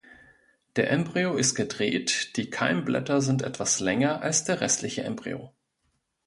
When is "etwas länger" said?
3.43-4.23